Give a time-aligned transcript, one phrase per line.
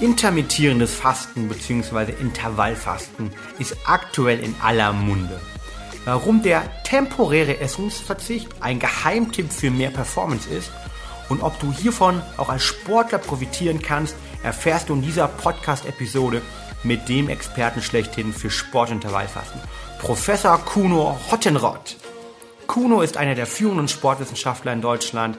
[0.00, 2.14] Intermittierendes Fasten bzw.
[2.18, 5.38] Intervallfasten ist aktuell in aller Munde.
[6.06, 10.70] Warum der temporäre Essensverzicht ein Geheimtipp für mehr Performance ist
[11.28, 16.40] und ob du hiervon auch als Sportler profitieren kannst, erfährst du in dieser Podcast-Episode
[16.82, 19.60] mit dem Experten schlechthin für Sportintervallfasten,
[19.98, 21.96] Professor Kuno Hottenrott.
[22.66, 25.36] Kuno ist einer der führenden Sportwissenschaftler in Deutschland,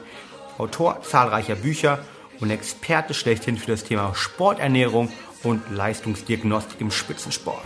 [0.56, 1.98] Autor zahlreicher Bücher
[2.42, 5.10] und Experte schlechthin für das Thema Sporternährung
[5.44, 7.62] und Leistungsdiagnostik im Spitzensport.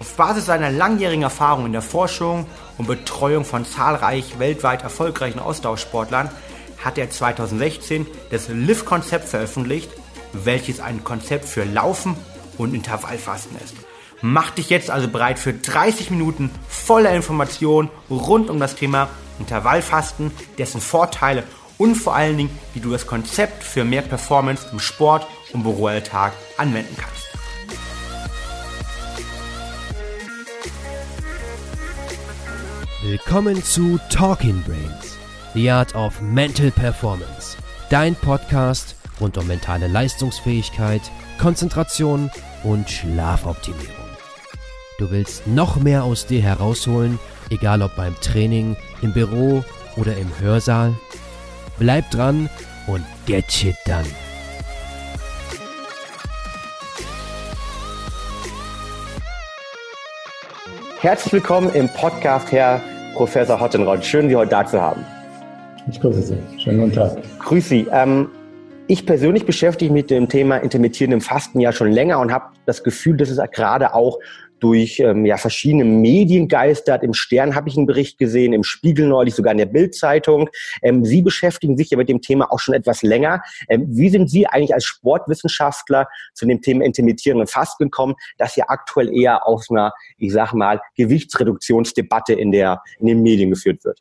[0.00, 2.46] Auf Basis seiner langjährigen Erfahrung in der Forschung
[2.78, 6.30] und Betreuung von zahlreich weltweit erfolgreichen Ausdauersportlern
[6.78, 9.90] hat er 2016 das LIV-Konzept veröffentlicht,
[10.32, 12.16] welches ein Konzept für Laufen
[12.58, 13.74] und Intervallfasten ist.
[14.20, 20.32] Mach dich jetzt also bereit für 30 Minuten voller Informationen rund um das Thema Intervallfasten,
[20.58, 21.44] dessen Vorteile
[21.80, 26.34] und vor allen Dingen, wie du das Konzept für mehr Performance im Sport und Büroalltag
[26.58, 27.26] anwenden kannst.
[33.02, 35.16] Willkommen zu Talking Brains,
[35.54, 37.56] The Art of Mental Performance,
[37.88, 41.00] dein Podcast rund um mentale Leistungsfähigkeit,
[41.38, 42.30] Konzentration
[42.62, 43.88] und Schlafoptimierung.
[44.98, 49.64] Du willst noch mehr aus dir herausholen, egal ob beim Training, im Büro
[49.96, 50.94] oder im Hörsaal?
[51.80, 52.50] Bleib dran
[52.86, 54.04] und get shit done.
[61.00, 62.82] Herzlich willkommen im Podcast, Herr
[63.14, 64.04] Professor Hottenrott.
[64.04, 65.06] Schön, Sie heute da zu haben.
[65.90, 66.38] Ich grüße Sie.
[66.58, 67.16] Schönen guten Tag.
[67.38, 67.86] Grüß Sie.
[67.90, 68.28] Ähm,
[68.86, 72.84] ich persönlich beschäftige mich mit dem Thema intermittierendem Fasten ja schon länger und habe das
[72.84, 74.18] Gefühl, dass es gerade auch
[74.60, 77.02] durch ähm, ja, verschiedene Medien geistert.
[77.02, 80.48] Im Stern habe ich einen Bericht gesehen, im Spiegel neulich, sogar in der Bildzeitung.
[80.82, 83.42] Ähm, Sie beschäftigen sich ja mit dem Thema auch schon etwas länger.
[83.68, 88.66] Ähm, wie sind Sie eigentlich als Sportwissenschaftler zu dem Thema intermittierenden Fasten gekommen, das ja
[88.68, 94.00] aktuell eher aus einer, ich sag mal, Gewichtsreduktionsdebatte in, der, in den Medien geführt wird?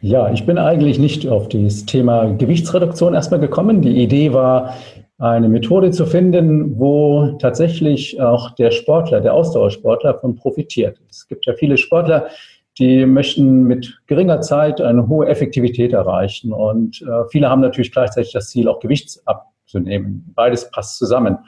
[0.00, 3.82] Ja, ich bin eigentlich nicht auf das Thema Gewichtsreduktion erstmal gekommen.
[3.82, 4.76] Die Idee war,
[5.18, 11.00] eine Methode zu finden, wo tatsächlich auch der Sportler, der Ausdauersportler von profitiert.
[11.10, 12.28] Es gibt ja viele Sportler,
[12.78, 16.52] die möchten mit geringer Zeit eine hohe Effektivität erreichen.
[16.52, 20.32] Und äh, viele haben natürlich gleichzeitig das Ziel, auch Gewicht abzunehmen.
[20.36, 21.38] Beides passt zusammen.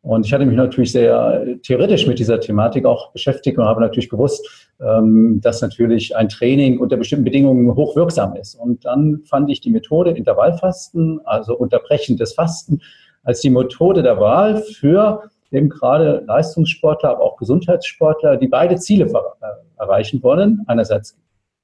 [0.00, 4.08] Und ich hatte mich natürlich sehr theoretisch mit dieser Thematik auch beschäftigt und habe natürlich
[4.08, 4.48] gewusst,
[4.80, 8.54] ähm, dass natürlich ein Training unter bestimmten Bedingungen hochwirksam ist.
[8.54, 12.80] Und dann fand ich die Methode Intervallfasten, also unterbrechendes Fasten,
[13.28, 19.04] als die Methode der Wahl für eben gerade Leistungssportler, aber auch Gesundheitssportler, die beide Ziele
[19.04, 20.64] äh, erreichen wollen.
[20.66, 21.14] Einerseits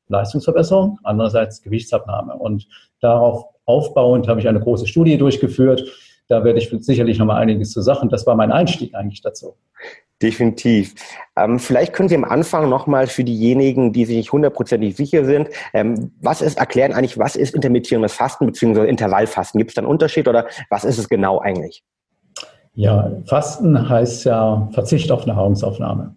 [0.08, 2.34] Leistungsverbesserung, andererseits Gewichtsabnahme.
[2.34, 2.69] Und
[3.00, 5.91] darauf aufbauend habe ich eine große Studie durchgeführt.
[6.29, 8.09] Da werde ich sicherlich noch mal einiges zu sagen.
[8.09, 9.57] Das war mein Einstieg eigentlich dazu.
[10.23, 10.95] Definitiv.
[11.37, 15.49] Ähm, vielleicht können Sie am Anfang nochmal für diejenigen, die sich nicht hundertprozentig sicher sind,
[15.75, 18.89] ähm, was ist, erklären eigentlich, was ist intermittierendes Fasten bzw.
[18.89, 19.59] Intervallfasten?
[19.59, 21.83] Gibt es da einen Unterschied oder was ist es genau eigentlich?
[22.75, 26.15] Ja, Fasten heißt ja Verzicht auf Nahrungsaufnahme.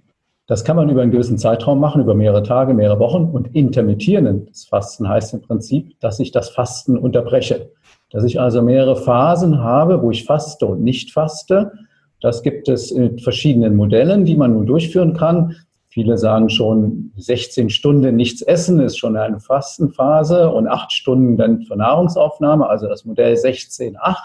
[0.47, 3.25] Das kann man über einen gewissen Zeitraum machen, über mehrere Tage, mehrere Wochen.
[3.25, 7.71] Und intermittierendes Fasten heißt im Prinzip, dass ich das Fasten unterbreche.
[8.09, 11.71] Dass ich also mehrere Phasen habe, wo ich faste und nicht faste
[12.21, 15.55] das gibt es in verschiedenen Modellen, die man nun durchführen kann.
[15.89, 21.61] Viele sagen schon, 16 Stunden nichts essen ist schon eine Fastenphase und acht Stunden dann
[21.63, 24.15] für Nahrungsaufnahme, also das Modell 16-8.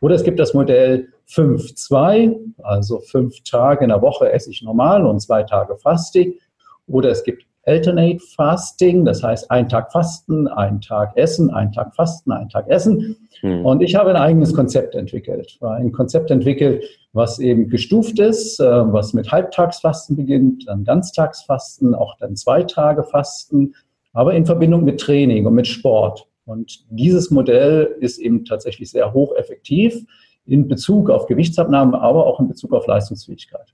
[0.00, 5.06] Oder es gibt das Modell 5-2, also fünf Tage in der Woche esse ich normal
[5.06, 6.40] und zwei Tage fastig.
[6.88, 11.94] Oder es gibt Alternate Fasting, das heißt ein Tag Fasten, ein Tag Essen, ein Tag
[11.94, 13.16] Fasten, ein Tag Essen.
[13.40, 13.64] Hm.
[13.64, 15.58] Und ich habe ein eigenes Konzept entwickelt.
[15.60, 22.16] Ein Konzept entwickelt, was eben gestuft ist, äh, was mit Halbtagsfasten beginnt, dann Ganztagsfasten, auch
[22.18, 23.74] dann zwei Tage Fasten,
[24.12, 26.26] aber in Verbindung mit Training und mit Sport.
[26.44, 30.04] Und dieses Modell ist eben tatsächlich sehr hocheffektiv
[30.46, 33.72] in Bezug auf Gewichtsabnahme, aber auch in Bezug auf Leistungsfähigkeit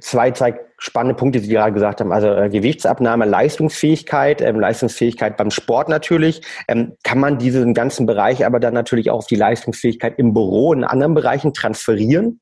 [0.00, 2.12] zwei, zwei spannende Punkte, die Sie gerade gesagt haben.
[2.12, 6.42] Also äh, Gewichtsabnahme, Leistungsfähigkeit, ähm, Leistungsfähigkeit beim Sport natürlich.
[6.68, 10.70] Ähm, kann man diesen ganzen Bereich aber dann natürlich auch auf die Leistungsfähigkeit im Büro
[10.70, 12.40] und in anderen Bereichen transferieren?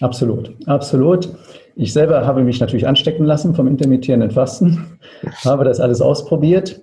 [0.00, 1.34] Absolut, absolut.
[1.76, 4.98] Ich selber habe mich natürlich anstecken lassen vom intermittierenden Fasten,
[5.44, 6.82] habe das alles ausprobiert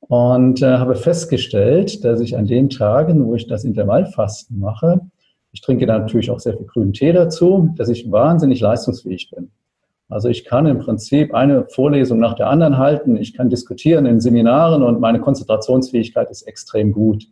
[0.00, 5.00] und äh, habe festgestellt, dass ich an den Tagen, wo ich das Intervallfasten mache,
[5.52, 9.50] ich trinke natürlich auch sehr viel grünen Tee dazu, dass ich wahnsinnig leistungsfähig bin.
[10.10, 14.20] Also ich kann im Prinzip eine Vorlesung nach der anderen halten, ich kann diskutieren in
[14.20, 17.26] Seminaren und meine Konzentrationsfähigkeit ist extrem gut.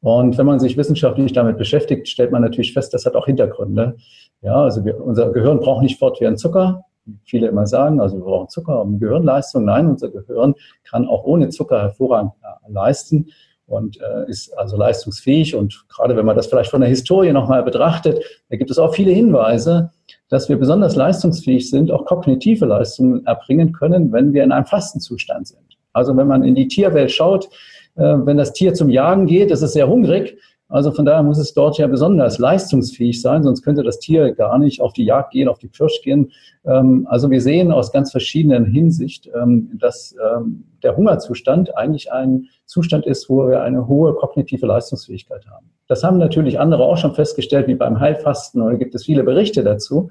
[0.00, 3.96] Und wenn man sich wissenschaftlich damit beschäftigt, stellt man natürlich fest, das hat auch Hintergründe.
[4.40, 6.84] Ja, also wir, unser Gehirn braucht nicht fortwährend Zucker,
[7.24, 9.66] viele immer sagen, also wir brauchen Zucker um Gehirnleistung.
[9.66, 10.54] Nein, unser Gehirn
[10.84, 13.26] kann auch ohne Zucker hervorragend äh, leisten
[13.70, 15.54] und äh, ist also leistungsfähig.
[15.54, 18.94] Und gerade wenn man das vielleicht von der Historie nochmal betrachtet, da gibt es auch
[18.94, 19.90] viele Hinweise,
[20.28, 25.48] dass wir besonders leistungsfähig sind, auch kognitive Leistungen erbringen können, wenn wir in einem Fastenzustand
[25.48, 25.78] sind.
[25.92, 27.46] Also wenn man in die Tierwelt schaut,
[27.94, 30.36] äh, wenn das Tier zum Jagen geht, ist es sehr hungrig.
[30.70, 34.56] Also von daher muss es dort ja besonders leistungsfähig sein, sonst könnte das Tier gar
[34.56, 36.30] nicht auf die Jagd gehen, auf die Pirsch gehen.
[36.64, 42.46] Ähm, also wir sehen aus ganz verschiedenen Hinsicht, ähm, dass ähm, der Hungerzustand eigentlich ein
[42.66, 45.66] Zustand ist, wo wir eine hohe kognitive Leistungsfähigkeit haben.
[45.88, 49.64] Das haben natürlich andere auch schon festgestellt, wie beim Heilfasten, oder gibt es viele Berichte
[49.64, 50.10] dazu.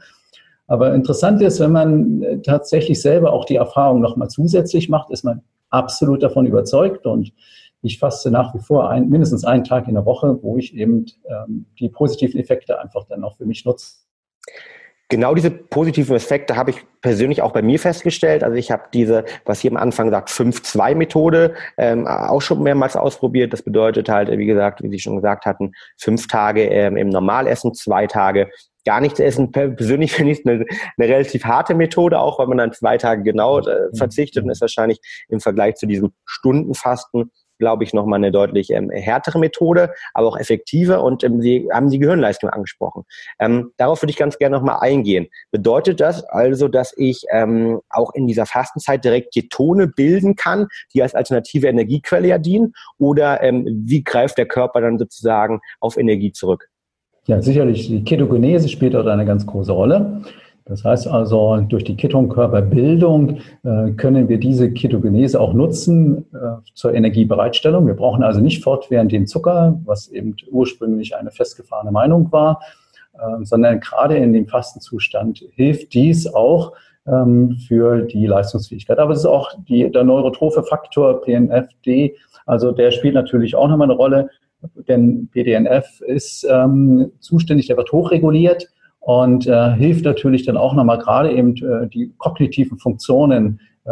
[0.68, 5.24] Aber interessant ist, wenn man äh, tatsächlich selber auch die Erfahrung nochmal zusätzlich macht, ist
[5.24, 7.32] man absolut davon überzeugt und
[7.82, 11.06] ich faste nach wie vor ein, mindestens einen Tag in der Woche, wo ich eben
[11.26, 13.94] ähm, die positiven Effekte einfach dann auch für mich nutze.
[15.12, 18.44] Genau diese positiven Effekte habe ich persönlich auch bei mir festgestellt.
[18.44, 23.52] Also ich habe diese, was hier am Anfang sagt, 5-2-Methode ähm, auch schon mehrmals ausprobiert.
[23.52, 27.74] Das bedeutet halt, wie gesagt, wie Sie schon gesagt hatten, fünf Tage ähm, im Normalessen,
[27.74, 28.50] zwei Tage
[28.86, 29.52] gar nichts essen.
[29.52, 30.66] Persönlich finde ich es eine,
[30.98, 34.62] eine, relativ harte Methode, auch weil man dann zwei Tage genau äh, verzichtet und ist
[34.62, 40.28] wahrscheinlich im Vergleich zu diesem Stundenfasten glaube ich, nochmal eine deutlich ähm, härtere Methode, aber
[40.28, 41.04] auch effektiver.
[41.04, 43.04] Und ähm, Sie haben die Gehirnleistung angesprochen.
[43.40, 45.28] Ähm, darauf würde ich ganz gerne nochmal eingehen.
[45.52, 51.04] Bedeutet das also, dass ich ähm, auch in dieser Fastenzeit direkt Ketone bilden kann, die
[51.04, 52.74] als alternative Energiequelle ja dienen?
[52.98, 56.70] Oder ähm, wie greift der Körper dann sozusagen auf Energie zurück?
[57.26, 57.88] Ja, sicherlich.
[57.88, 60.24] Die Ketogenese spielt dort eine ganz große Rolle.
[60.70, 66.94] Das heißt also, durch die Ketonkörperbildung äh, können wir diese Ketogenese auch nutzen äh, zur
[66.94, 67.88] Energiebereitstellung.
[67.88, 72.62] Wir brauchen also nicht fortwährend den Zucker, was eben ursprünglich eine festgefahrene Meinung war,
[73.14, 76.74] äh, sondern gerade in dem Fastenzustand hilft dies auch
[77.08, 79.00] ähm, für die Leistungsfähigkeit.
[79.00, 83.88] Aber es ist auch die, der neurotrophe Faktor PNFD, also der spielt natürlich auch nochmal
[83.88, 84.30] eine Rolle,
[84.88, 88.68] denn PDNF ist ähm, zuständig, der wird hochreguliert
[89.00, 93.92] und äh, hilft natürlich dann auch nochmal gerade eben äh, die kognitiven Funktionen äh,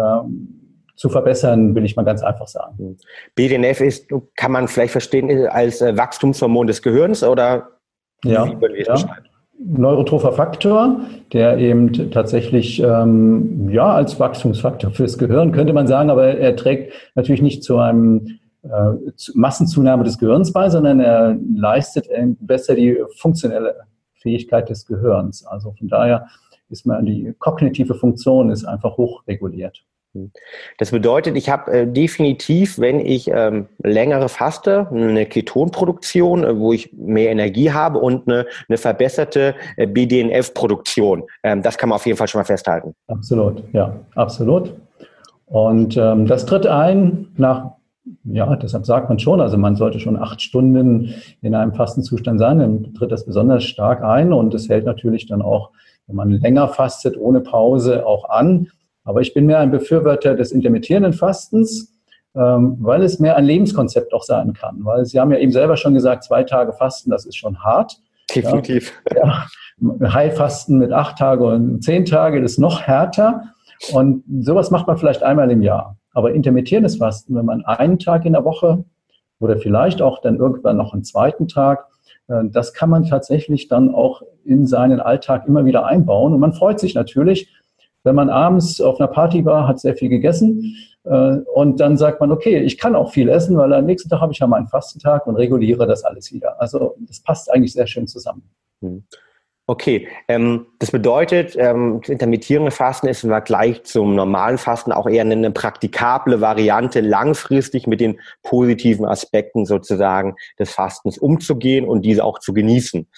[0.95, 2.98] zu verbessern, will ich mal ganz einfach sagen.
[3.36, 7.69] BDNF ist, kann man vielleicht verstehen, als äh, Wachstumshormon des Gehirns oder
[8.24, 8.95] ja, wie ja.
[9.59, 11.01] Neurotropher Faktor,
[11.33, 16.94] der eben tatsächlich ähm, ja als Wachstumsfaktor fürs Gehirn könnte man sagen, aber er trägt
[17.15, 18.69] natürlich nicht zu einem äh,
[19.33, 22.07] Massenzunahme des Gehirns bei, sondern er leistet
[22.39, 23.75] besser die funktionelle
[24.21, 25.45] Fähigkeit des Gehirns.
[25.45, 26.27] Also von daher
[26.69, 29.83] ist man die kognitive Funktion ist einfach hochreguliert.
[30.77, 36.73] Das bedeutet, ich habe äh, definitiv, wenn ich ähm, längere faste, eine Ketonproduktion, äh, wo
[36.73, 41.23] ich mehr Energie habe und eine, eine verbesserte äh, BDNF-Produktion.
[41.43, 42.95] Ähm, das kann man auf jeden Fall schon mal festhalten.
[43.07, 44.73] Absolut, ja, absolut.
[45.45, 47.76] Und ähm, das tritt ein nach
[48.24, 52.59] ja, deshalb sagt man schon, also man sollte schon acht Stunden in einem Fastenzustand sein,
[52.59, 55.71] dann tritt das besonders stark ein und es hält natürlich dann auch,
[56.07, 58.68] wenn man länger fastet, ohne Pause auch an.
[59.04, 61.94] Aber ich bin mehr ein Befürworter des intermittierenden Fastens,
[62.36, 64.80] ähm, weil es mehr ein Lebenskonzept auch sein kann.
[64.81, 67.98] Weil Sie haben ja eben selber schon gesagt, zwei Tage Fasten, das ist schon hart.
[68.33, 68.92] Definitiv.
[69.15, 69.45] Ja,
[69.79, 70.13] ja.
[70.13, 73.53] Heilfasten mit acht Tage und zehn Tage, das ist noch härter.
[73.93, 75.98] Und sowas macht man vielleicht einmal im Jahr.
[76.17, 78.83] Aber intermittierendes Fasten, wenn man einen Tag in der Woche
[79.39, 81.86] oder vielleicht auch dann irgendwann noch einen zweiten Tag,
[82.27, 86.33] äh, das kann man tatsächlich dann auch in seinen Alltag immer wieder einbauen.
[86.33, 87.53] Und man freut sich natürlich,
[88.03, 92.19] wenn man abends auf einer Party war, hat sehr viel gegessen äh, und dann sagt
[92.19, 94.69] man, okay, ich kann auch viel essen, weil am nächsten Tag habe ich ja meinen
[94.69, 96.59] Fastentag und reguliere das alles wieder.
[96.59, 98.41] Also das passt eigentlich sehr schön zusammen.
[98.81, 99.03] Hm.
[99.69, 105.07] Okay, ähm, das bedeutet, ähm, das intermittierende Fasten ist im Vergleich zum normalen Fasten auch
[105.09, 112.24] eher eine praktikable Variante, langfristig mit den positiven Aspekten sozusagen des Fastens umzugehen und diese
[112.24, 113.09] auch zu genießen.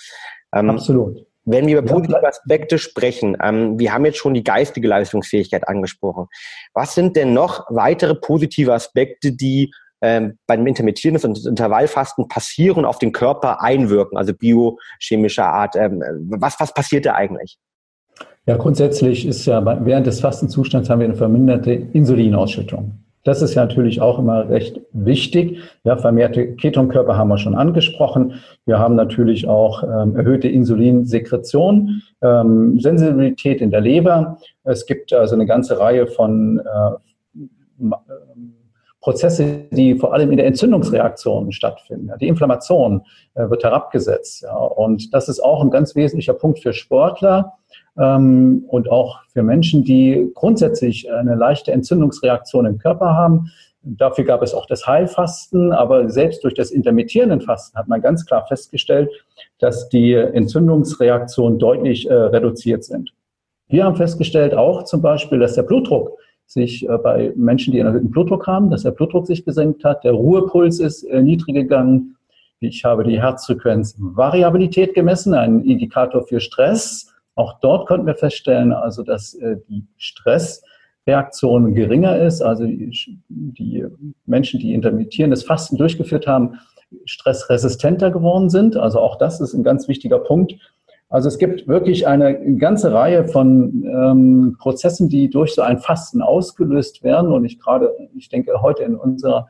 [0.56, 1.24] Ähm, Absolut.
[1.46, 6.30] Wenn wir über positive Aspekte sprechen, ähm, wir haben jetzt schon die geistige Leistungsfähigkeit angesprochen.
[6.74, 13.00] Was sind denn noch weitere positive Aspekte, die ähm, beim intermittierenden und Intervallfasten passieren auf
[13.00, 15.76] den Körper einwirken, also biochemischer Art.
[15.76, 17.58] Ähm, was, was passiert da eigentlich?
[18.46, 23.00] Ja, grundsätzlich ist ja während des Fastenzustands haben wir eine verminderte Insulinausschüttung.
[23.24, 25.60] Das ist ja natürlich auch immer recht wichtig.
[25.84, 28.36] Ja, vermehrte Ketonkörper haben wir schon angesprochen.
[28.66, 34.40] Wir haben natürlich auch ähm, erhöhte Insulinsekretion, ähm, Sensibilität in der Leber.
[34.64, 37.84] Es gibt also eine ganze Reihe von äh,
[39.02, 42.12] Prozesse, die vor allem in der Entzündungsreaktion stattfinden.
[42.20, 43.02] Die Inflammation
[43.34, 44.46] äh, wird herabgesetzt.
[44.76, 47.54] Und das ist auch ein ganz wesentlicher Punkt für Sportler
[47.98, 53.52] ähm, und auch für Menschen, die grundsätzlich eine leichte Entzündungsreaktion im Körper haben.
[53.82, 58.26] Dafür gab es auch das Heilfasten, aber selbst durch das intermittierende Fasten hat man ganz
[58.26, 59.10] klar festgestellt,
[59.60, 63.14] dass die Entzündungsreaktionen deutlich äh, reduziert sind.
[63.70, 66.18] Wir haben festgestellt auch zum Beispiel, dass der Blutdruck
[66.50, 70.04] sich äh, bei Menschen, die einen erhöhten Blutdruck haben, dass der Blutdruck sich gesenkt hat,
[70.04, 72.18] der Ruhepuls ist äh, niedrig gegangen.
[72.60, 77.14] Ich habe die Herzfrequenzvariabilität gemessen, ein Indikator für Stress.
[77.36, 82.42] Auch dort konnten wir feststellen, also dass äh, die Stressreaktion geringer ist.
[82.42, 83.86] Also die
[84.26, 86.60] Menschen, die intermittierendes Fasten durchgeführt haben,
[87.06, 88.76] stressresistenter geworden sind.
[88.76, 90.56] Also auch das ist ein ganz wichtiger Punkt.
[91.10, 96.22] Also es gibt wirklich eine ganze Reihe von ähm, Prozessen, die durch so ein Fasten
[96.22, 97.32] ausgelöst werden.
[97.32, 99.48] Und ich gerade, ich denke, heute in unserer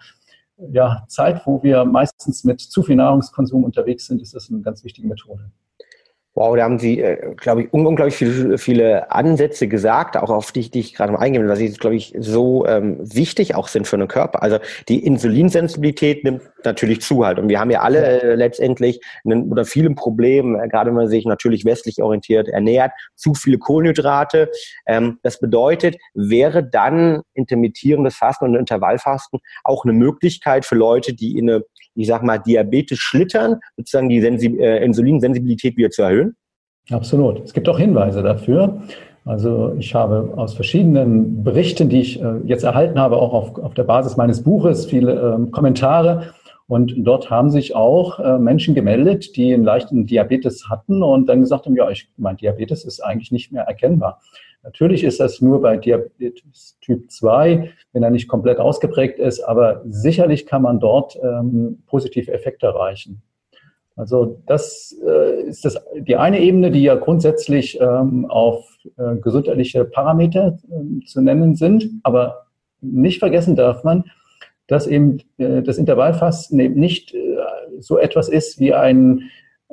[0.71, 4.85] ja, Zeit, wo wir meistens mit zu viel Nahrungskonsum unterwegs sind, ist das eine ganz
[4.85, 5.51] wichtige Methode.
[6.35, 10.69] Wow, da haben Sie, äh, glaube ich, unglaublich viele, viele Ansätze gesagt, auch auf die,
[10.69, 13.87] die ich gerade mal eingehen will, weil sie, glaube ich, so ähm, wichtig auch sind
[13.87, 14.43] für den Körper.
[14.43, 17.39] Also die Insulinsensibilität nimmt natürlich zu halt.
[17.39, 21.07] Und wir haben ja alle äh, letztendlich einen, oder viele Probleme, äh, gerade wenn man
[21.07, 24.49] sich natürlich westlich orientiert ernährt, zu viele Kohlenhydrate.
[24.85, 31.37] Ähm, das bedeutet, wäre dann intermittierendes Fasten und Intervallfasten auch eine Möglichkeit für Leute, die
[31.37, 31.63] in eine
[31.99, 36.35] ich sag mal, Diabetes schlittern, sozusagen die Sensi äh, Insulinsensibilität wieder zu erhöhen?
[36.89, 37.43] Absolut.
[37.43, 38.81] Es gibt auch Hinweise dafür.
[39.25, 43.73] Also ich habe aus verschiedenen Berichten, die ich äh, jetzt erhalten habe, auch auf, auf
[43.73, 46.33] der Basis meines Buches, viele ähm, Kommentare.
[46.67, 51.41] Und dort haben sich auch äh, Menschen gemeldet, die einen leichten Diabetes hatten und dann
[51.41, 54.21] gesagt haben, ja, ich, mein Diabetes ist eigentlich nicht mehr erkennbar.
[54.63, 59.81] Natürlich ist das nur bei Diabetes Typ 2, wenn er nicht komplett ausgeprägt ist, aber
[59.85, 63.21] sicherlich kann man dort ähm, positive Effekte erreichen.
[63.95, 68.65] Also das äh, ist das, die eine Ebene, die ja grundsätzlich ähm, auf
[68.97, 72.45] äh, gesundheitliche Parameter äh, zu nennen sind, aber
[72.81, 74.05] nicht vergessen darf man,
[74.67, 77.37] dass eben äh, das Intervallfasten eben nicht äh,
[77.79, 79.23] so etwas ist wie ein,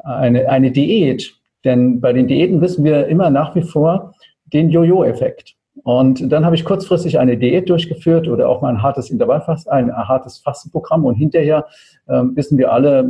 [0.03, 1.35] eine, eine Diät.
[1.65, 4.15] Denn bei den Diäten wissen wir immer nach wie vor,
[4.53, 5.55] den Jojo-Effekt.
[5.83, 9.95] Und dann habe ich kurzfristig eine Diät durchgeführt oder auch mal ein hartes Intervallfasten, ein
[9.97, 11.67] hartes Fastenprogramm und hinterher
[12.07, 13.05] äh, wissen wir alle,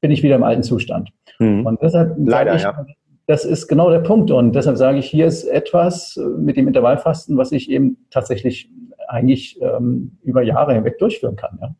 [0.00, 1.10] bin ich wieder im alten Zustand.
[1.38, 1.66] Mhm.
[1.66, 2.86] Und deshalb Leider, ich, ja.
[3.26, 4.30] das ist genau der Punkt.
[4.30, 8.70] Und deshalb sage ich, hier ist etwas mit dem Intervallfasten, was ich eben tatsächlich
[9.08, 11.58] eigentlich ähm, über Jahre hinweg durchführen kann.
[11.60, 11.74] Ja?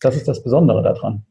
[0.00, 1.24] Das ist das Besondere daran.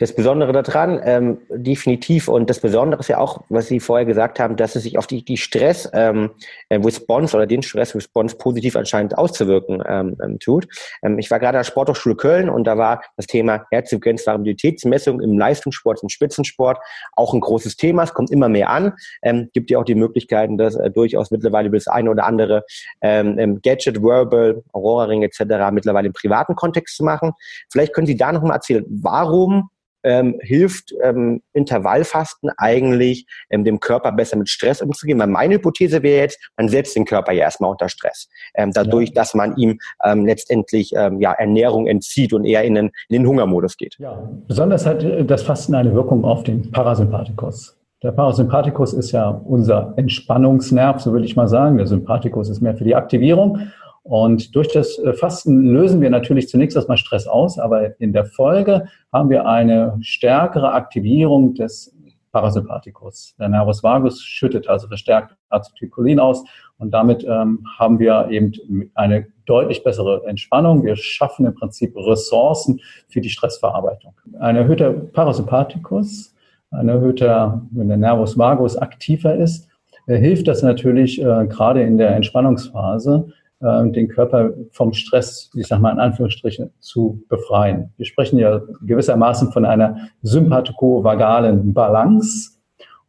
[0.00, 4.40] Das Besondere daran, ähm, definitiv, und das Besondere ist ja auch, was Sie vorher gesagt
[4.40, 6.26] haben, dass es sich auf die, die Stress-Response
[6.70, 10.68] ähm, oder den Stress-Response positiv anscheinend auszuwirken ähm, ähm, tut.
[11.02, 15.38] Ähm, ich war gerade an der Sporthochschule Köln und da war das Thema Herzfrequenzvariabilitätsmessung im
[15.38, 16.78] Leistungssport, im Spitzensport
[17.12, 18.04] auch ein großes Thema.
[18.04, 18.94] Es kommt immer mehr an.
[19.20, 22.64] Ähm, gibt ja auch die Möglichkeiten, das äh, durchaus mittlerweile bis eine oder andere
[23.02, 25.42] ähm, Gadget, Wearable, Aurora-Ring etc.
[25.72, 27.32] mittlerweile im privaten Kontext zu machen.
[27.70, 29.68] Vielleicht können Sie da noch mal erzählen, warum
[30.02, 35.18] ähm, hilft ähm, Intervallfasten eigentlich ähm, dem Körper besser mit Stress umzugehen?
[35.18, 38.28] Weil meine Hypothese wäre jetzt, man setzt den Körper ja erstmal unter Stress.
[38.54, 39.14] Ähm, dadurch, ja.
[39.14, 43.26] dass man ihm ähm, letztendlich ähm, ja, Ernährung entzieht und eher in den, in den
[43.26, 43.96] Hungermodus geht.
[43.98, 47.76] Ja, besonders hat äh, das Fasten eine Wirkung auf den Parasympathikus.
[48.02, 51.76] Der Parasympathikus ist ja unser Entspannungsnerv, so will ich mal sagen.
[51.76, 53.58] Der Sympathikus ist mehr für die Aktivierung.
[54.02, 58.24] Und durch das äh, Fasten lösen wir natürlich zunächst erstmal Stress aus, aber in der
[58.24, 61.94] Folge haben wir eine stärkere Aktivierung des
[62.32, 63.34] Parasympathikus.
[63.38, 66.44] Der Nervus vagus schüttet also verstärkt Acetylcholin aus
[66.78, 68.52] und damit ähm, haben wir eben
[68.94, 70.84] eine deutlich bessere Entspannung.
[70.84, 74.14] Wir schaffen im Prinzip Ressourcen für die Stressverarbeitung.
[74.38, 76.34] Ein erhöhter Parasympathikus,
[76.70, 79.68] ein erhöhter, wenn der Nervus vagus aktiver ist,
[80.06, 85.66] äh, hilft das natürlich äh, gerade in der Entspannungsphase, äh, den Körper vom Stress, ich
[85.66, 87.92] sage mal in Anführungsstrichen, zu befreien.
[87.96, 92.52] Wir sprechen ja gewissermaßen von einer sympathiko-vagalen Balance.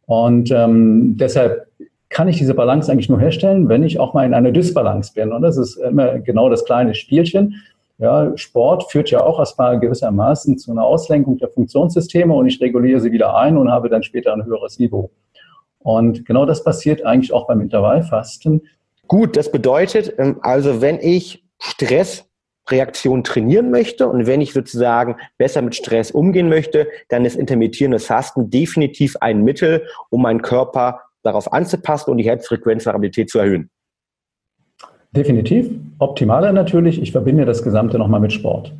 [0.06, 1.66] Und ähm, deshalb
[2.10, 5.32] kann ich diese Balance eigentlich nur herstellen, wenn ich auch mal in einer Dysbalance bin.
[5.32, 7.54] Und das ist immer genau das kleine Spielchen.
[7.98, 13.00] Ja, Sport führt ja auch erstmal gewissermaßen zu einer Auslenkung der Funktionssysteme und ich reguliere
[13.00, 15.10] sie wieder ein und habe dann später ein höheres Niveau.
[15.78, 18.62] Und genau das passiert eigentlich auch beim Intervallfasten.
[19.08, 25.62] Gut, das bedeutet ähm, also, wenn ich Stressreaktion trainieren möchte und wenn ich sozusagen besser
[25.62, 31.52] mit Stress umgehen möchte, dann ist intermittierendes Fasten definitiv ein Mittel, um meinen Körper darauf
[31.52, 33.70] anzupassen und die Herzfrequenzvariabilität zu erhöhen.
[35.14, 35.70] Definitiv.
[35.98, 37.00] Optimaler natürlich.
[37.00, 38.72] Ich verbinde das Gesamte nochmal mit Sport.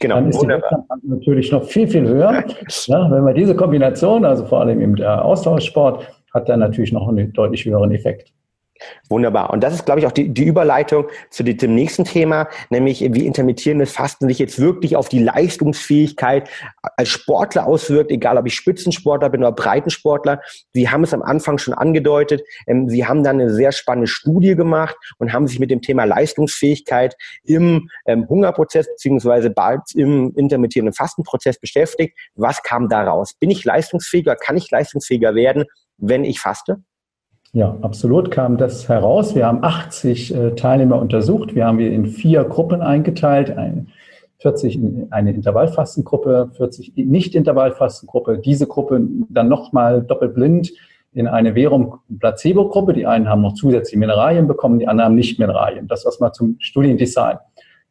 [0.00, 0.14] Genau.
[0.16, 0.86] Dann ist wunderbar.
[1.02, 2.44] die natürlich noch viel, viel höher.
[2.86, 7.32] ja, wenn wir diese Kombination, also vor allem im Austauschsport, hat dann natürlich noch einen
[7.32, 8.32] deutlich höheren Effekt.
[9.08, 9.50] Wunderbar.
[9.50, 13.24] Und das ist, glaube ich, auch die, die Überleitung zu dem nächsten Thema, nämlich wie
[13.24, 16.50] intermittierendes Fasten sich jetzt wirklich auf die Leistungsfähigkeit
[16.96, 20.40] als Sportler auswirkt, egal ob ich Spitzensportler bin oder Breitensportler.
[20.72, 22.42] Sie haben es am Anfang schon angedeutet.
[22.66, 26.04] Ähm, Sie haben dann eine sehr spannende Studie gemacht und haben sich mit dem Thema
[26.04, 32.18] Leistungsfähigkeit im ähm, Hungerprozess beziehungsweise bald im intermittierenden Fastenprozess beschäftigt.
[32.34, 33.34] Was kam daraus?
[33.34, 34.34] Bin ich leistungsfähiger?
[34.34, 35.64] Kann ich leistungsfähiger werden,
[35.96, 36.82] wenn ich faste?
[37.54, 39.36] Ja, absolut kam das heraus.
[39.36, 41.54] Wir haben 80 äh, Teilnehmer untersucht.
[41.54, 43.56] Wir haben wir in vier Gruppen eingeteilt.
[43.56, 43.92] Ein,
[44.38, 48.38] 40 in eine Intervallfastengruppe, 40 Nicht-Intervallfastengruppe.
[48.38, 50.72] Diese Gruppe dann nochmal doppelblind
[51.12, 52.92] in eine Verum-Placebo-Gruppe.
[52.92, 55.86] Die einen haben noch zusätzliche Mineralien bekommen, die anderen haben nicht Mineralien.
[55.86, 57.38] Das was mal zum Studiendesign.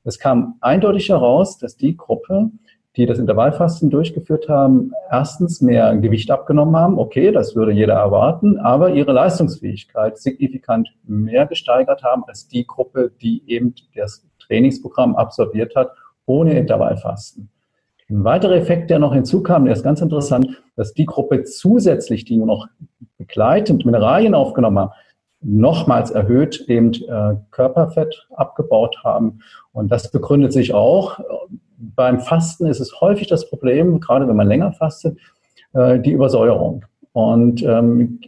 [0.03, 2.51] Es kam eindeutig heraus, dass die Gruppe
[2.95, 6.99] die das Intervallfasten durchgeführt haben, erstens mehr Gewicht abgenommen haben.
[6.99, 13.11] Okay, das würde jeder erwarten, aber ihre Leistungsfähigkeit signifikant mehr gesteigert haben als die Gruppe,
[13.21, 15.91] die eben das Trainingsprogramm absolviert hat,
[16.25, 17.49] ohne Intervallfasten.
[18.09, 22.37] Ein weiterer Effekt, der noch hinzukam, der ist ganz interessant, dass die Gruppe zusätzlich, die
[22.37, 22.67] nur noch
[23.17, 24.91] begleitend Mineralien aufgenommen haben,
[25.41, 29.39] nochmals erhöht eben äh, Körperfett abgebaut haben.
[29.71, 31.19] Und das begründet sich auch
[31.95, 35.17] beim Fasten ist es häufig das Problem, gerade wenn man länger fastet,
[35.73, 36.85] äh, die Übersäuerung.
[37.11, 38.19] Und ähm,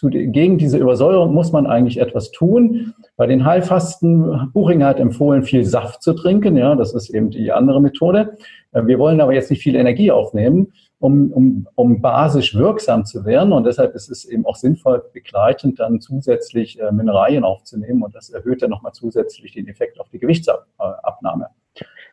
[0.00, 2.94] gegen diese Übersäuerung muss man eigentlich etwas tun.
[3.16, 6.56] Bei den Heilfasten, Buchinger hat empfohlen, viel Saft zu trinken.
[6.56, 8.36] Ja, das ist eben die andere Methode.
[8.72, 13.24] Äh, wir wollen aber jetzt nicht viel Energie aufnehmen, um, um, um basisch wirksam zu
[13.24, 13.52] werden.
[13.52, 18.02] Und deshalb ist es eben auch sinnvoll, begleitend dann zusätzlich äh, Mineralien aufzunehmen.
[18.02, 21.48] Und das erhöht dann nochmal zusätzlich den Effekt auf die Gewichtsabnahme.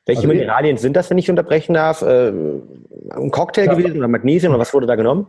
[0.05, 2.01] Welche also, Mineralien sind das, wenn ich unterbrechen darf?
[2.01, 3.73] Äh, ein Cocktail ja.
[3.73, 5.27] gewesen oder Magnesium oder was wurde da genommen?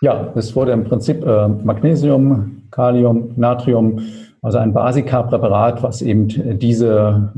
[0.00, 4.00] Ja, es wurde im Prinzip äh, Magnesium, Kalium, Natrium,
[4.42, 7.32] also ein Basika-Präparat, was eben diese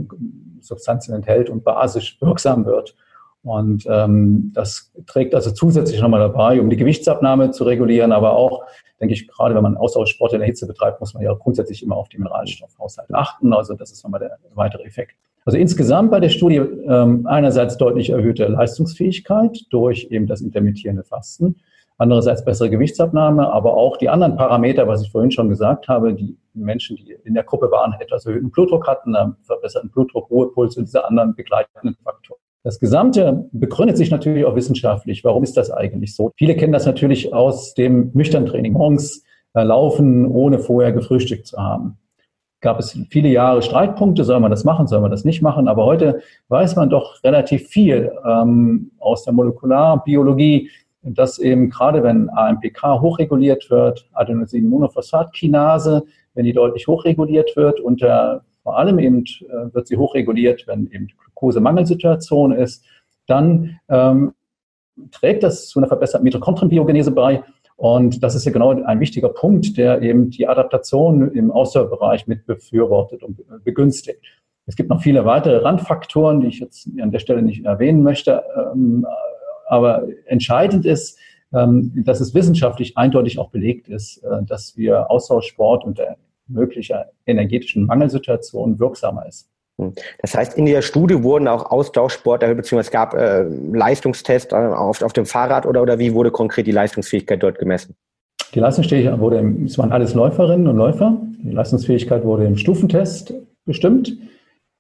[0.61, 2.95] Substanzen enthält und basisch wirksam wird.
[3.43, 8.65] Und ähm, das trägt also zusätzlich nochmal dabei, um die Gewichtsabnahme zu regulieren, aber auch,
[8.99, 11.97] denke ich, gerade wenn man Ausdauersport in der Hitze betreibt, muss man ja grundsätzlich immer
[11.97, 13.53] auf die Mineralstoffhaushalte achten.
[13.53, 15.17] Also das ist nochmal der weitere Effekt.
[15.45, 21.57] Also insgesamt bei der Studie ähm, einerseits deutlich erhöhte Leistungsfähigkeit durch eben das intermittierende Fasten,
[21.99, 26.39] andererseits bessere Gewichtsabnahme, aber auch die anderen Parameter, was ich vorhin schon gesagt habe, die
[26.55, 30.87] Menschen, die in der Gruppe waren, etwas erhöhten Blutdruck hatten, einen verbesserten Blutdruck, Ruhepuls und
[30.87, 32.41] diese anderen begleitenden Faktoren.
[32.63, 35.23] Das Gesamte begründet sich natürlich auch wissenschaftlich.
[35.25, 36.33] Warum ist das eigentlich so?
[36.39, 38.73] Viele kennen das natürlich aus dem Nüchterntraining.
[38.73, 41.99] Morgens äh, laufen, ohne vorher gefrühstückt zu haben
[42.65, 45.85] gab es viele Jahre Streitpunkte, soll man das machen, soll man das nicht machen, aber
[45.85, 50.71] heute weiß man doch relativ viel ähm, aus der Molekularbiologie,
[51.03, 58.39] dass eben gerade wenn AMPK hochreguliert wird, Adenosinmonophosphatkinase, wenn die deutlich hochreguliert wird und äh,
[58.63, 62.83] vor allem eben äh, wird sie hochreguliert, wenn eben Glukosemangelsituation ist,
[63.27, 64.33] dann ähm,
[65.13, 67.43] trägt das zu einer verbesserten Mitochondrienbiogenese bei
[67.77, 72.47] und das ist ja genau ein wichtiger Punkt, der eben die Adaptation im Ausdauerbereich mit
[72.47, 74.21] befürwortet und begünstigt.
[74.67, 78.43] Es gibt noch viele weitere Randfaktoren, die ich jetzt an der Stelle nicht erwähnen möchte.
[78.73, 79.07] Ähm,
[79.67, 81.19] aber entscheidend ist,
[81.53, 87.87] ähm, dass es wissenschaftlich eindeutig auch belegt ist, äh, dass wir Austauschsport unter möglicher energetischen
[87.87, 89.51] Mangelsituation wirksamer ist.
[89.81, 89.93] Hm.
[90.21, 95.03] Das heißt, in der Studie wurden auch Austauschsportler, beziehungsweise es gab äh, Leistungstests äh, auf,
[95.03, 97.97] auf dem Fahrrad oder, oder wie wurde konkret die Leistungsfähigkeit dort gemessen?
[98.55, 101.21] Die Leistungsfähigkeit wurde, im, es waren alles Läuferinnen und Läufer.
[101.43, 103.35] Die Leistungsfähigkeit wurde im Stufentest
[103.65, 104.17] bestimmt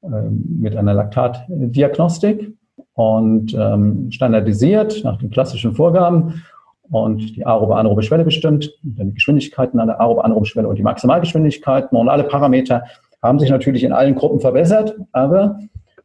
[0.02, 2.52] äh, mit einer Laktatdiagnostik
[2.94, 6.44] und ähm, standardisiert nach den klassischen Vorgaben
[6.90, 10.76] und die aerobe anaerobe Schwelle bestimmt, dann die Geschwindigkeiten an der aerobe anaerobe Schwelle und
[10.76, 12.84] die Maximalgeschwindigkeiten und alle Parameter
[13.24, 15.58] haben sich natürlich in allen Gruppen verbessert, aber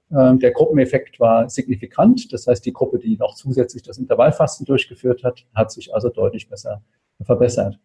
[0.10, 2.32] äh, der Gruppeneffekt war signifikant.
[2.32, 6.49] Das heißt, die Gruppe, die noch zusätzlich das Intervallfasten durchgeführt hat, hat sich also deutlich
[6.49, 6.82] besser
[7.21, 7.77] verbessert.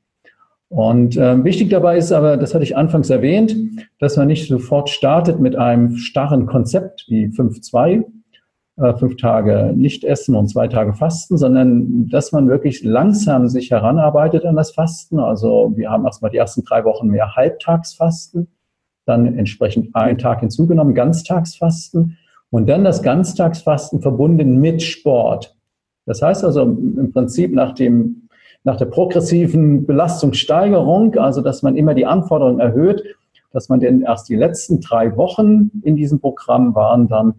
[0.68, 3.56] Und äh, wichtig dabei ist aber, das hatte ich anfangs erwähnt,
[3.98, 8.04] dass man nicht sofort startet mit einem starren Konzept wie 5-2,
[8.76, 13.72] äh, fünf Tage nicht essen und zwei Tage fasten, sondern dass man wirklich langsam sich
[13.72, 15.18] heranarbeitet an das Fasten.
[15.18, 18.48] Also wir haben erstmal die ersten drei Wochen mehr Halbtagsfasten
[19.06, 22.16] dann entsprechend einen Tag hinzugenommen, Ganztagsfasten
[22.50, 25.56] und dann das Ganztagsfasten verbunden mit Sport.
[26.06, 28.28] Das heißt also im Prinzip nach dem,
[28.62, 33.02] nach der progressiven Belastungssteigerung, also dass man immer die Anforderungen erhöht,
[33.52, 37.34] dass man denn erst die letzten drei Wochen in diesem Programm waren dann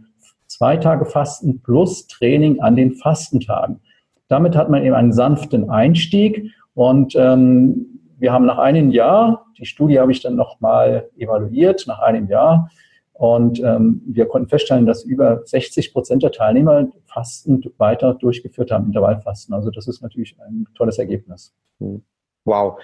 [0.47, 3.79] zwei Tage Fasten plus Training an den Fastentagen.
[4.27, 9.65] Damit hat man eben einen sanften Einstieg und ähm, wir haben nach einem Jahr, die
[9.65, 12.69] Studie habe ich dann nochmal evaluiert, nach einem Jahr,
[13.17, 18.87] und ähm, wir konnten feststellen, dass über 60 Prozent der Teilnehmer Fasten weiter durchgeführt haben,
[18.87, 19.55] Intervallfasten.
[19.55, 21.53] Also das ist natürlich ein tolles Ergebnis.
[21.79, 22.03] Hm.
[22.43, 22.77] Wow.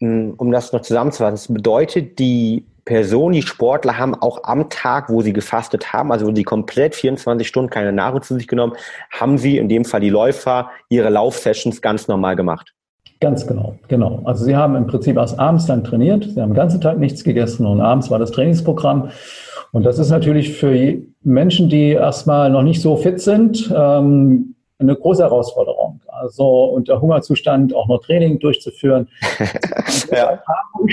[0.00, 5.08] Hm, um das noch zusammenzufassen, das bedeutet, die Personen, die Sportler haben auch am Tag,
[5.08, 8.74] wo sie gefastet haben, also wo sie komplett 24 Stunden keine Nahrung zu sich genommen,
[9.10, 12.74] haben sie, in dem Fall die Läufer, ihre Laufsessions ganz normal gemacht.
[13.20, 14.22] Ganz genau, genau.
[14.24, 17.24] Also sie haben im Prinzip erst abends dann trainiert, sie haben den ganzen Tag nichts
[17.24, 19.10] gegessen und abends war das Trainingsprogramm.
[19.72, 24.94] Und das ist natürlich für Menschen, die erstmal noch nicht so fit sind, ähm, eine
[24.94, 26.00] große Herausforderung.
[26.06, 29.08] Also unter Hungerzustand auch noch Training durchzuführen.
[30.12, 30.40] ja.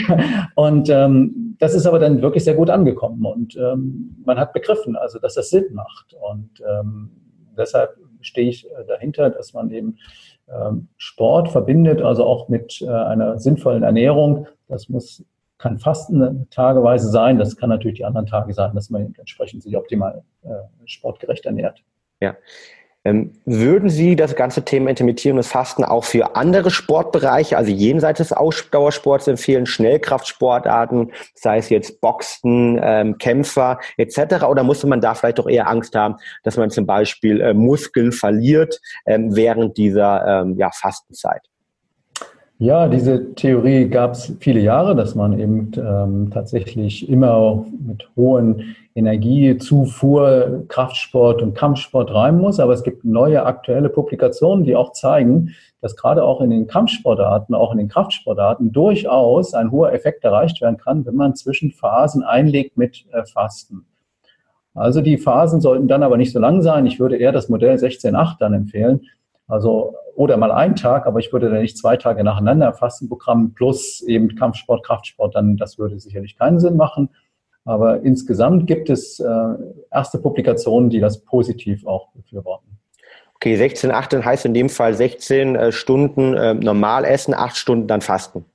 [0.56, 4.98] Und ähm, das ist aber dann wirklich sehr gut angekommen und ähm, man hat begriffen,
[4.98, 6.14] also dass das Sinn macht.
[6.30, 7.12] Und ähm,
[7.58, 9.98] deshalb stehe ich äh, dahinter, dass man eben
[10.98, 14.48] Sport verbindet, also auch mit äh, einer sinnvollen Ernährung.
[14.68, 15.24] Das muss,
[15.58, 19.76] kann Fasten tageweise sein, das kann natürlich die anderen Tage sein, dass man entsprechend sich
[19.76, 20.50] optimal äh,
[20.86, 21.84] sportgerecht ernährt.
[22.22, 22.36] Ja.
[23.06, 28.34] Ähm, würden Sie das ganze Thema intermittierendes Fasten auch für andere Sportbereiche, also jenseits des
[28.34, 34.46] Ausdauersports empfehlen, Schnellkraftsportarten, sei es jetzt Boxen, ähm, Kämpfer etc.
[34.46, 38.12] Oder musste man da vielleicht doch eher Angst haben, dass man zum Beispiel äh, Muskeln
[38.12, 41.42] verliert ähm, während dieser ähm, ja, Fastenzeit?
[42.58, 48.78] Ja, diese Theorie gab es viele Jahre, dass man eben ähm, tatsächlich immer mit hohen
[48.96, 52.62] Energiezufuhr, Kraftsport und Kampfsport rein muss.
[52.62, 57.54] Aber es gibt neue aktuelle Publikationen, die auch zeigen, dass gerade auch in den Kampfsportarten,
[57.54, 62.78] auch in den Kraftsportarten durchaus ein hoher Effekt erreicht werden kann, wenn man Zwischenphasen einlegt
[62.78, 63.86] mit äh, Fasten.
[64.74, 66.86] Also die Phasen sollten dann aber nicht so lang sein.
[66.86, 69.02] Ich würde eher das Modell 16.8 dann empfehlen.
[69.48, 74.02] Also oder mal einen Tag, aber ich würde da nicht zwei Tage nacheinander Fastenprogramm plus
[74.02, 77.10] eben Kampfsport, Kraftsport, dann das würde sicherlich keinen Sinn machen.
[77.66, 79.54] Aber insgesamt gibt es äh,
[79.92, 82.78] erste Publikationen, die das positiv auch befürworten.
[83.36, 87.88] Okay, 16, 18 heißt in dem Fall 16 äh, Stunden äh, normal essen, 8 Stunden
[87.88, 88.46] dann fasten.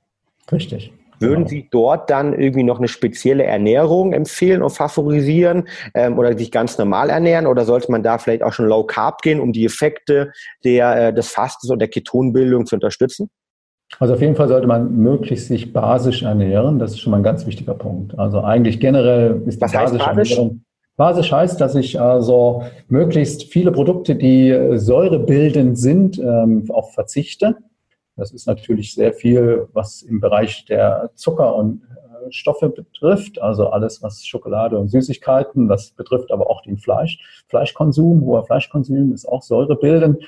[0.51, 0.91] Richtig.
[1.21, 1.49] Würden genau.
[1.49, 6.77] Sie dort dann irgendwie noch eine spezielle Ernährung empfehlen und favorisieren ähm, oder sich ganz
[6.77, 7.47] normal ernähren?
[7.47, 10.31] Oder sollte man da vielleicht auch schon low carb gehen, um die Effekte
[10.63, 13.29] der, äh, des Fastens und der Ketonbildung zu unterstützen?
[13.99, 16.79] Also auf jeden Fall sollte man möglichst sich basisch ernähren.
[16.79, 18.17] Das ist schon mal ein ganz wichtiger Punkt.
[18.17, 20.31] Also eigentlich generell ist die Was basische basisch?
[20.31, 20.63] Ernährung.
[20.97, 27.57] Basisch heißt, dass ich also möglichst viele Produkte, die säurebildend sind, ähm, auch verzichte.
[28.15, 33.69] Das ist natürlich sehr viel, was im Bereich der Zucker und äh, Stoffe betrifft, also
[33.69, 39.27] alles, was Schokolade und Süßigkeiten, das betrifft aber auch den Fleisch, Fleischkonsum, hoher Fleischkonsum ist
[39.27, 40.23] auch säurebildend.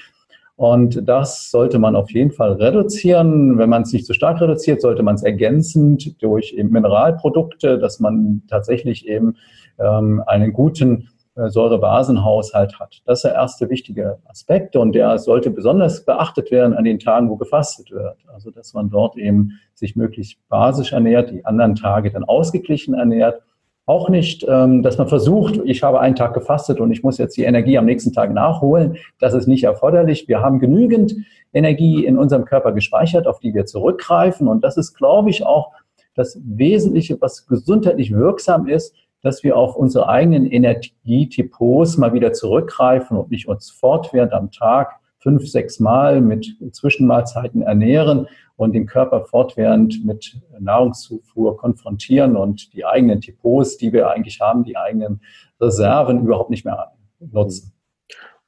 [0.56, 3.58] Und das sollte man auf jeden Fall reduzieren.
[3.58, 8.00] Wenn man es nicht zu stark reduziert, sollte man es ergänzend durch eben Mineralprodukte, dass
[8.00, 9.36] man tatsächlich eben
[9.80, 13.02] ähm, einen guten Säurebasenhaushalt hat.
[13.06, 17.30] Das ist der erste wichtige Aspekt und der sollte besonders beachtet werden an den Tagen,
[17.30, 18.18] wo gefastet wird.
[18.32, 23.42] Also dass man dort eben sich möglichst basisch ernährt, die anderen Tage dann ausgeglichen ernährt
[23.86, 27.36] auch nicht, ähm, dass man versucht, ich habe einen Tag gefastet und ich muss jetzt
[27.36, 28.98] die Energie am nächsten Tag nachholen.
[29.20, 30.28] Das ist nicht erforderlich.
[30.28, 31.16] Wir haben genügend
[31.52, 34.48] Energie in unserem Körper gespeichert, auf die wir zurückgreifen.
[34.48, 35.72] Und das ist, glaube ich, auch
[36.16, 43.18] das Wesentliche, was gesundheitlich wirksam ist, dass wir auf unsere eigenen Energiedepots mal wieder zurückgreifen
[43.18, 49.26] und nicht uns fortwährend am Tag fünf, sechs Mal mit Zwischenmahlzeiten ernähren und den Körper
[49.26, 55.22] fortwährend mit Nahrungszufuhr konfrontieren und die eigenen Depots, die wir eigentlich haben, die eigenen
[55.60, 57.72] Reserven überhaupt nicht mehr nutzen.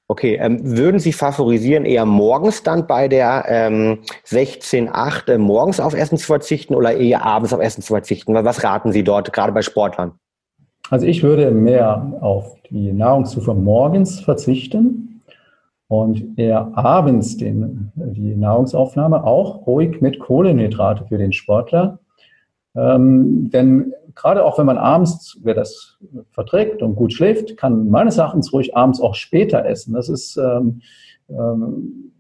[0.08, 5.96] Okay, ähm, würden Sie favorisieren, eher morgens dann bei der ähm, 16.8 äh, morgens auf
[5.96, 8.36] Essen zu verzichten oder eher abends auf Essen zu verzichten?
[8.36, 10.20] Was raten Sie dort, gerade bei Sportlern?
[10.90, 15.22] Also ich würde mehr auf die Nahrungszufuhr morgens verzichten
[15.88, 22.00] und eher abends den, die Nahrungsaufnahme auch ruhig mit Kohlenhydrate für den Sportler.
[22.76, 25.98] Ähm, denn gerade auch wenn man abends, wer das
[26.32, 29.94] verträgt und gut schläft, kann meines Erachtens ruhig abends auch später essen.
[29.94, 30.82] Das ist, ähm,
[31.30, 32.12] ähm,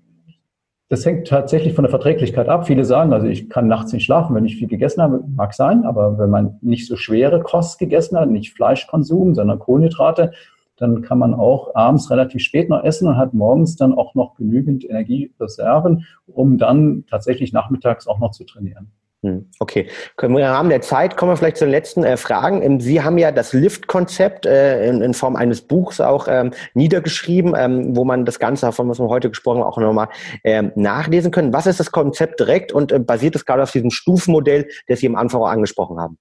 [0.87, 2.67] das hängt tatsächlich von der Verträglichkeit ab.
[2.67, 5.83] Viele sagen, also ich kann nachts nicht schlafen, wenn ich viel gegessen habe, mag sein,
[5.83, 10.31] aber wenn man nicht so schwere Kost gegessen hat, nicht Fleischkonsum, sondern Kohlenhydrate,
[10.77, 14.35] dann kann man auch abends relativ spät noch essen und hat morgens dann auch noch
[14.35, 18.91] genügend Energiereserven, um dann tatsächlich nachmittags auch noch zu trainieren.
[19.23, 19.87] Hm, okay.
[20.21, 22.61] Im Rahmen der Zeit kommen wir vielleicht zu den letzten äh, Fragen.
[22.61, 27.55] Ähm, Sie haben ja das Lift-Konzept äh, in, in, Form eines Buchs auch ähm, niedergeschrieben,
[27.57, 30.09] ähm, wo man das Ganze, von was wir heute gesprochen haben, auch nochmal
[30.43, 31.53] ähm, nachlesen können.
[31.53, 35.07] Was ist das Konzept direkt und äh, basiert es gerade auf diesem Stufenmodell, das Sie
[35.07, 36.17] am Anfang auch angesprochen haben?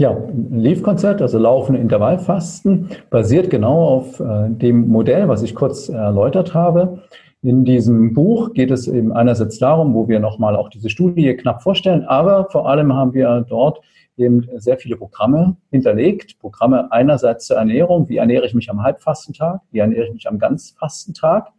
[0.00, 0.16] Ja,
[0.50, 7.02] Leaf-Konzept, also laufende Intervallfasten, basiert genau auf äh, dem Modell, was ich kurz erläutert habe.
[7.42, 11.62] In diesem Buch geht es eben einerseits darum, wo wir nochmal auch diese Studie knapp
[11.62, 13.80] vorstellen, aber vor allem haben wir dort
[14.16, 16.38] eben sehr viele Programme hinterlegt.
[16.40, 20.40] Programme einerseits zur Ernährung, wie ernähre ich mich am Halbfastentag, wie ernähre ich mich am
[20.40, 21.52] Ganzfastentag,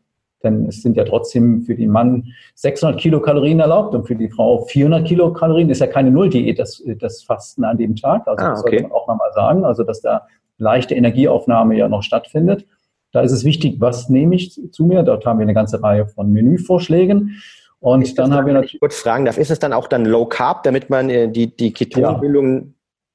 [0.44, 4.66] denn es sind ja trotzdem für den Mann 600 Kilokalorien erlaubt und für die Frau
[4.66, 5.70] 400 Kilokalorien.
[5.70, 8.28] Ist ja keine Nulldiät, das, das Fasten an dem Tag.
[8.28, 8.52] Also ah, okay.
[8.52, 9.66] das sollte man auch nochmal sagen.
[9.66, 12.66] Also dass da leichte Energieaufnahme ja noch stattfindet.
[13.12, 15.04] Da ist es wichtig, was nehme ich zu mir.
[15.04, 17.42] Dort haben wir eine ganze Reihe von Menüvorschlägen.
[17.80, 18.80] Und ist dann haben wir natürlich.
[18.80, 21.72] kurz fragen darf, ist es dann auch dann Low Carb, damit man äh, die, die
[21.72, 22.64] Ketonbildung ja.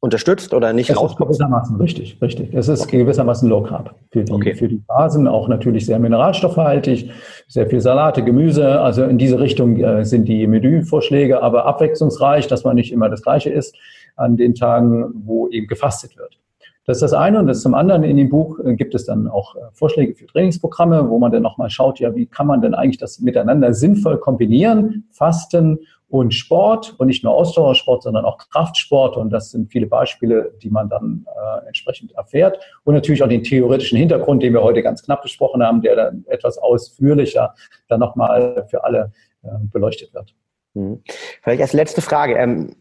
[0.00, 2.54] unterstützt oder nicht es ist gewissermaßen richtig, richtig.
[2.54, 2.98] Es ist okay.
[2.98, 4.54] gewissermaßen Low Carb für die, okay.
[4.54, 7.10] für die Basen, auch natürlich sehr mineralstoffhaltig,
[7.46, 8.80] sehr viel Salate, Gemüse.
[8.80, 13.22] Also in diese Richtung äh, sind die Menüvorschläge, aber abwechslungsreich, dass man nicht immer das
[13.22, 13.76] Gleiche isst
[14.16, 16.38] an den Tagen, wo eben gefastet wird.
[16.86, 17.38] Das ist das eine.
[17.38, 20.26] Und das zum anderen in dem Buch äh, gibt es dann auch äh, Vorschläge für
[20.26, 24.18] Trainingsprogramme, wo man dann nochmal schaut, ja, wie kann man denn eigentlich das miteinander sinnvoll
[24.18, 25.08] kombinieren?
[25.10, 29.16] Fasten und Sport und nicht nur Ausdauersport, sondern auch Kraftsport.
[29.16, 32.58] Und das sind viele Beispiele, die man dann äh, entsprechend erfährt.
[32.84, 36.24] Und natürlich auch den theoretischen Hintergrund, den wir heute ganz knapp besprochen haben, der dann
[36.28, 37.54] etwas ausführlicher
[37.88, 40.34] dann nochmal für alle äh, beleuchtet wird.
[40.74, 41.02] Hm.
[41.42, 42.34] Vielleicht als letzte Frage.
[42.34, 42.74] Ähm,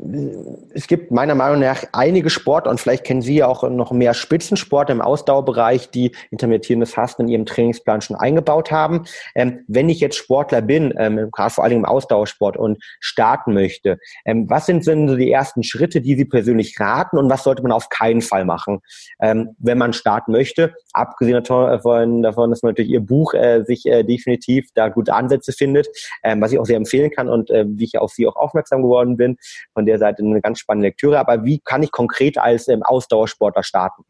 [0.73, 4.15] es gibt meiner Meinung nach einige Sportler und vielleicht kennen Sie ja auch noch mehr
[4.15, 9.03] Spitzensport im Ausdauerbereich, die intermittierendes Fasten in ihrem Trainingsplan schon eingebaut haben.
[9.36, 13.99] Ähm, wenn ich jetzt Sportler bin, ähm, gerade vor allem im Ausdauersport und starten möchte,
[14.25, 17.71] was sind denn so die ersten Schritte, die Sie persönlich raten und was sollte man
[17.71, 18.79] auf keinen Fall machen,
[19.19, 20.73] wenn man starten möchte?
[20.93, 25.88] Abgesehen davon, dass man natürlich Ihr Buch äh, sich äh, definitiv da gute Ansätze findet,
[26.23, 29.17] was ich auch sehr empfehlen kann und äh, wie ich auf Sie auch aufmerksam geworden
[29.17, 29.38] bin.
[29.74, 31.19] Von der Seite eine ganz spannende Lektüre.
[31.19, 34.04] Aber wie kann ich konkret als ähm, Ausdauersportler starten?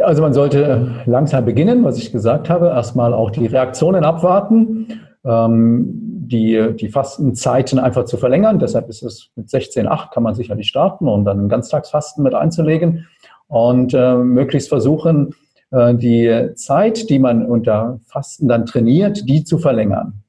[0.00, 2.68] Also man sollte langsam beginnen, was ich gesagt habe.
[2.68, 5.86] Erstmal auch die Reaktionen abwarten, ähm,
[6.28, 8.58] die, die Fastenzeiten einfach zu verlängern.
[8.58, 13.06] Deshalb ist es mit 16,8 kann man sicherlich starten und dann Ganztagsfasten mit einzulegen
[13.48, 15.34] und äh, möglichst versuchen,
[15.70, 20.22] äh, die Zeit, die man unter Fasten dann trainiert, die zu verlängern.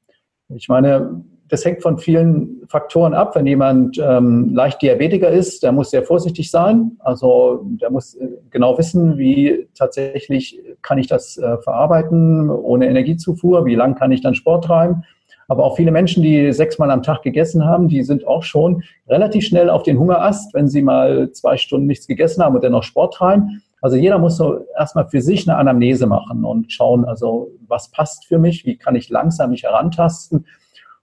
[0.48, 3.34] Ich meine, das hängt von vielen Faktoren ab.
[3.34, 6.92] Wenn jemand ähm, leicht Diabetiker ist, der muss sehr vorsichtig sein.
[7.00, 13.66] Also der muss äh, genau wissen, wie tatsächlich kann ich das äh, verarbeiten ohne Energiezufuhr,
[13.66, 15.02] wie lang kann ich dann Sport treiben.
[15.48, 19.44] Aber auch viele Menschen, die sechsmal am Tag gegessen haben, die sind auch schon relativ
[19.44, 22.84] schnell auf den Hungerast, wenn sie mal zwei Stunden nichts gegessen haben und dann noch
[22.84, 23.60] Sport treiben.
[23.82, 28.26] Also jeder muss so erstmal für sich eine Anamnese machen und schauen, also was passt
[28.26, 30.44] für mich, wie kann ich langsam mich herantasten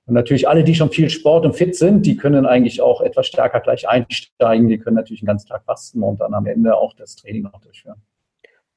[0.08, 3.28] und natürlich alle, die schon viel Sport und fit sind, die können eigentlich auch etwas
[3.28, 4.70] stärker gleich einsteigen.
[4.70, 7.60] Die können natürlich den ganzen Tag fasten und dann am Ende auch das Training noch
[7.60, 8.02] durchführen.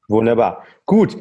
[0.09, 0.65] Wunderbar.
[0.87, 1.17] Gut.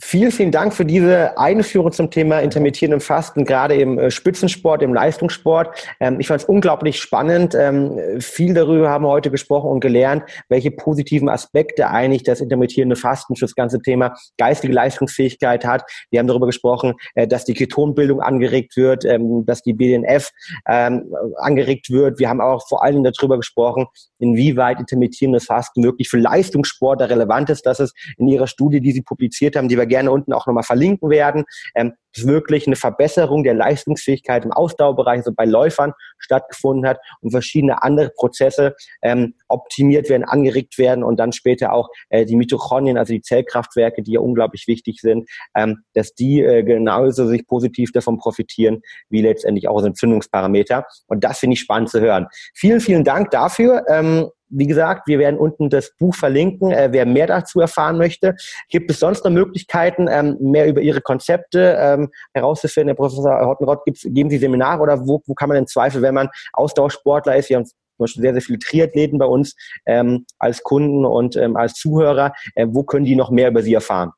[0.00, 4.94] Vielen, vielen Dank für diese Einführung zum Thema intermittierendem Fasten, gerade im äh, Spitzensport, im
[4.94, 5.76] Leistungssport.
[5.98, 7.56] Ähm, ich fand es unglaublich spannend.
[7.56, 12.94] Ähm, viel darüber haben wir heute gesprochen und gelernt, welche positiven Aspekte eigentlich das intermittierende
[12.94, 15.82] Fasten für das ganze Thema geistige Leistungsfähigkeit hat.
[16.12, 20.30] Wir haben darüber gesprochen, äh, dass die Ketonbildung angeregt wird, ähm, dass die BDNF
[20.64, 22.18] angeregt wird.
[22.18, 23.86] Wir haben auch vor allem darüber gesprochen,
[24.18, 27.66] inwieweit intermittierendes Fasten wirklich für Leistungssportler relevant ist.
[27.66, 30.64] Das ist in Ihrer Studie, die Sie publiziert haben, die wir gerne unten auch nochmal
[30.64, 31.94] verlinken werden, ähm,
[32.26, 38.10] wirklich eine Verbesserung der Leistungsfähigkeit im Ausdauerbereich, also bei Läufern stattgefunden hat und verschiedene andere
[38.10, 43.22] Prozesse ähm, optimiert werden, angeregt werden und dann später auch äh, die Mitochondrien, also die
[43.22, 48.80] Zellkraftwerke, die ja unglaublich wichtig sind, ähm, dass die äh, genauso sich positiv davon profitieren,
[49.08, 50.84] wie letztendlich auch als Entzündungsparameter.
[51.06, 52.26] Und das finde ich spannend zu hören.
[52.54, 53.84] Vielen, vielen Dank dafür.
[53.88, 58.34] Ähm, wie gesagt, wir werden unten das Buch verlinken, äh, wer mehr dazu erfahren möchte.
[58.68, 62.88] Gibt es sonst noch Möglichkeiten, ähm, mehr über Ihre Konzepte ähm, herauszufinden?
[62.88, 66.28] Herr Professor Hottenrott, geben Sie Seminare oder wo, wo kann man im Zweifel, wenn man
[66.52, 69.56] Austauschsportler ist, wir haben zum Beispiel sehr, sehr viele Triathleten bei uns
[69.86, 73.74] ähm, als Kunden und ähm, als Zuhörer, äh, wo können die noch mehr über Sie
[73.74, 74.12] erfahren?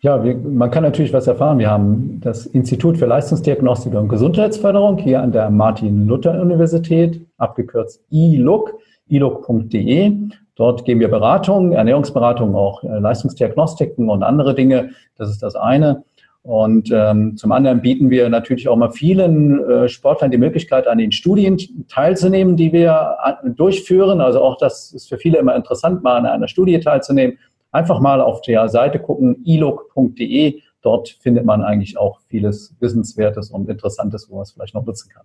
[0.00, 1.58] Ja, wir, man kann natürlich was erfahren.
[1.58, 8.74] Wir haben das Institut für Leistungsdiagnostik und Gesundheitsförderung hier an der Martin-Luther-Universität, abgekürzt ILUC
[9.08, 10.12] ilog.de.
[10.56, 14.90] Dort geben wir Beratungen, Ernährungsberatung, auch äh, Leistungsdiagnostiken und andere Dinge.
[15.16, 16.04] Das ist das eine.
[16.44, 20.98] Und ähm, zum anderen bieten wir natürlich auch mal vielen äh, Sportlern die Möglichkeit, an
[20.98, 23.16] den Studien teilzunehmen, die wir
[23.56, 24.20] durchführen.
[24.20, 27.38] Also auch das ist für viele immer interessant, mal an einer Studie teilzunehmen.
[27.72, 30.60] Einfach mal auf der Seite gucken, ilog.de.
[30.82, 35.08] Dort findet man eigentlich auch vieles Wissenswertes und Interessantes, wo man es vielleicht noch nutzen
[35.08, 35.24] kann.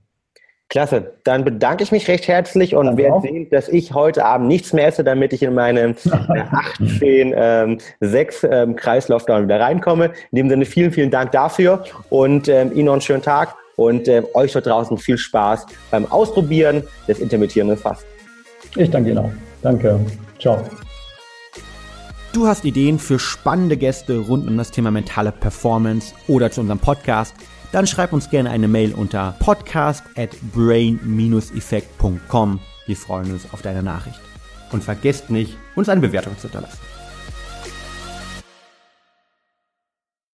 [0.70, 1.14] Klasse.
[1.24, 4.72] Dann bedanke ich mich recht herzlich und Danke werde sehen, dass ich heute Abend nichts
[4.72, 5.96] mehr esse, damit ich in meine
[6.80, 10.12] 18, ähm, 6 ähm, Kreislauf dann wieder reinkomme.
[10.32, 14.08] In dem Sinne vielen, vielen Dank dafür und ähm, Ihnen noch einen schönen Tag und
[14.08, 18.08] äh, euch da draußen viel Spaß beim Ausprobieren des intermittierenden Fasten.
[18.76, 19.32] Ich danke Ihnen auch.
[19.64, 20.00] Danke.
[20.40, 20.64] Ciao.
[22.32, 26.78] Du hast Ideen für spannende Gäste rund um das Thema mentale Performance oder zu unserem
[26.78, 27.34] Podcast
[27.72, 32.60] dann schreib uns gerne eine Mail unter podcast at brain-effekt.com.
[32.86, 34.20] Wir freuen uns auf deine Nachricht.
[34.72, 36.89] Und vergesst nicht, uns eine Bewertung zu hinterlassen.